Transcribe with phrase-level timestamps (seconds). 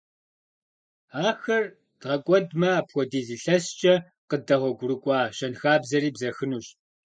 [1.27, 1.63] Ахэр
[1.99, 3.93] дгъэкӀуэдмэ, апхуэдиз илъэскӀэ
[4.29, 6.67] къыддэгъуэгурыкӀуа щэнхабзэри бзэхынущ.